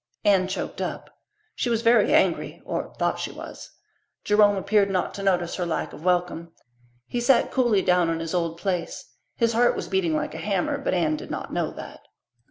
[0.25, 1.11] Anne choked up.
[1.53, 3.69] She was very angry, or thought she was.
[4.23, 6.53] Jerome appeared not to notice her lack of welcome.
[7.05, 9.13] He sat coolly down in his old place.
[9.35, 11.99] His heart was beating like a hammer, but Anne did not know that.